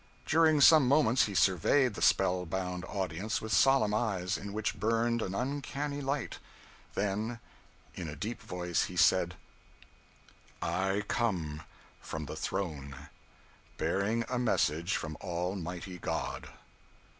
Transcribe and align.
During 0.25 0.61
some 0.61 0.87
moments 0.87 1.25
he 1.25 1.35
surveyed 1.35 1.93
the 1.93 2.01
spellbound 2.01 2.85
audience 2.85 3.39
with 3.39 3.53
solemn 3.53 3.93
eyes, 3.93 4.35
in 4.35 4.51
which 4.51 4.79
burned 4.79 5.21
an 5.21 5.35
uncanny 5.35 6.01
light; 6.01 6.39
then 6.95 7.39
in 7.93 8.07
a 8.07 8.15
deep 8.15 8.41
voice 8.41 8.85
he 8.85 8.97
said: 8.97 9.35
"I 10.59 11.03
come 11.07 11.61
from 12.01 12.25
the 12.25 12.35
Throne– 12.35 13.09
bearing 13.77 14.25
a 14.27 14.39
message 14.39 14.95
from 14.95 15.17
Almighty 15.21 15.99
God!" 15.99 16.49